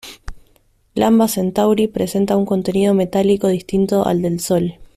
Lambda 0.95 1.27
Centauri 1.27 1.85
presenta 1.87 2.35
un 2.35 2.43
contenido 2.47 2.95
metálico 2.95 3.49
distinto 3.49 4.03
al 4.03 4.23
del 4.23 4.39
Sol. 4.39 4.79